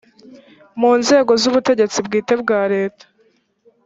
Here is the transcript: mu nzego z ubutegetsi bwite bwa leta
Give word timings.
mu 0.79 0.91
nzego 1.01 1.31
z 1.41 1.43
ubutegetsi 1.49 1.97
bwite 2.05 2.33
bwa 2.41 2.61
leta 2.73 3.05